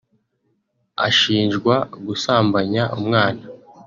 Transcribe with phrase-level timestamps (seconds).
[1.07, 3.43] Ashinjwa gusambanya umwana